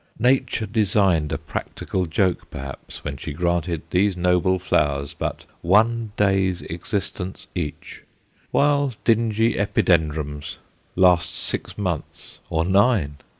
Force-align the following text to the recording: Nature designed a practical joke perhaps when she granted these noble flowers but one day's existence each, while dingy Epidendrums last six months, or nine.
Nature 0.17 0.65
designed 0.65 1.31
a 1.31 1.37
practical 1.37 2.07
joke 2.07 2.49
perhaps 2.49 3.03
when 3.03 3.17
she 3.17 3.33
granted 3.33 3.83
these 3.91 4.17
noble 4.17 4.57
flowers 4.57 5.13
but 5.13 5.45
one 5.61 6.11
day's 6.17 6.63
existence 6.63 7.45
each, 7.53 8.01
while 8.49 8.93
dingy 9.03 9.59
Epidendrums 9.59 10.57
last 10.95 11.35
six 11.35 11.77
months, 11.77 12.39
or 12.49 12.65
nine. 12.65 13.17